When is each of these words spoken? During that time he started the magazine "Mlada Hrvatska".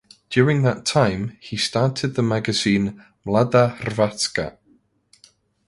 During 0.31 0.63
that 0.63 0.83
time 0.83 1.37
he 1.39 1.57
started 1.57 2.15
the 2.15 2.23
magazine 2.23 3.05
"Mlada 3.23 3.77
Hrvatska". 3.81 4.57